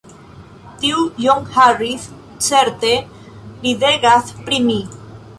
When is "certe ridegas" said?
2.45-4.33